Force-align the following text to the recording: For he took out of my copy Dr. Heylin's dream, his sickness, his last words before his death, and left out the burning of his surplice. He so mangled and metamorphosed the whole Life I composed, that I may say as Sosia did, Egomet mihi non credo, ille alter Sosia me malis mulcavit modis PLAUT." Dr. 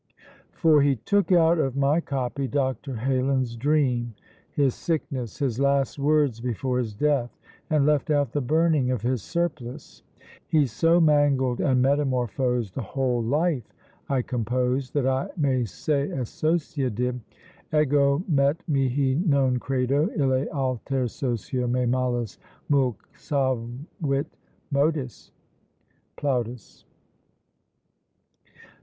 For 0.53 0.81
he 0.81 0.95
took 0.95 1.31
out 1.31 1.59
of 1.59 1.75
my 1.75 1.99
copy 2.01 2.47
Dr. 2.47 2.95
Heylin's 2.95 3.55
dream, 3.55 4.15
his 4.51 4.73
sickness, 4.73 5.37
his 5.37 5.59
last 5.59 5.99
words 5.99 6.39
before 6.41 6.79
his 6.79 6.95
death, 6.95 7.37
and 7.69 7.85
left 7.85 8.09
out 8.09 8.31
the 8.31 8.41
burning 8.41 8.89
of 8.89 9.03
his 9.03 9.21
surplice. 9.21 10.01
He 10.47 10.65
so 10.65 10.99
mangled 10.99 11.59
and 11.61 11.83
metamorphosed 11.83 12.73
the 12.73 12.81
whole 12.81 13.21
Life 13.21 13.71
I 14.09 14.23
composed, 14.23 14.95
that 14.95 15.05
I 15.05 15.29
may 15.37 15.65
say 15.65 16.09
as 16.09 16.29
Sosia 16.29 16.89
did, 16.89 17.21
Egomet 17.71 18.57
mihi 18.67 19.21
non 19.23 19.57
credo, 19.59 20.09
ille 20.17 20.49
alter 20.51 21.07
Sosia 21.07 21.67
me 21.67 21.85
malis 21.85 22.39
mulcavit 22.71 24.25
modis 24.73 25.29
PLAUT." 26.17 26.45
Dr. 26.47 26.85